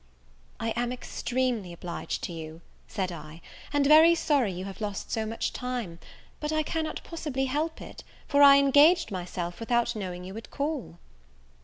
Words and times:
"I 0.59 0.69
am 0.71 0.91
extremely 0.91 1.71
obliged 1.71 2.23
to 2.23 2.33
you," 2.33 2.61
said 2.87 3.11
I, 3.11 3.39
"and 3.71 3.85
very 3.85 4.15
sorry 4.15 4.51
you 4.51 4.65
have 4.65 4.81
lost 4.81 5.11
so 5.11 5.27
much 5.27 5.53
time; 5.53 5.99
but 6.39 6.51
I 6.51 6.63
cannot 6.63 7.03
possibly 7.03 7.45
help 7.45 7.79
it, 7.83 8.03
for 8.27 8.41
I 8.41 8.57
engaged 8.57 9.11
myself 9.11 9.59
without 9.59 9.95
knowing 9.95 10.23
you 10.23 10.33
would 10.33 10.49
call." 10.49 10.97